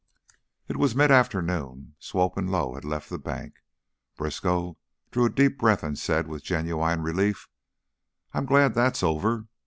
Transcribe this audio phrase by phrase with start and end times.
[0.67, 1.93] It was midafternoon.
[1.99, 3.57] Swope and Lowe had left the bank.
[4.17, 4.79] Briskow
[5.11, 7.47] drew a deep breath and said, with genuine relief:
[8.33, 9.45] "I'm glad that's over.